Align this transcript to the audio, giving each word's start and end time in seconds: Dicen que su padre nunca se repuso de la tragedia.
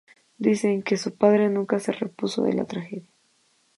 Dicen 0.39 0.81
que 0.81 0.97
su 0.97 1.13
padre 1.15 1.47
nunca 1.49 1.77
se 1.77 1.91
repuso 1.91 2.41
de 2.41 2.53
la 2.53 2.65
tragedia. 2.65 3.07